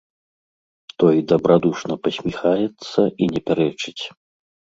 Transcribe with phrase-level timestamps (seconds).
[1.03, 4.01] Той дабрадушна пасміхаецца і не пярэчыць.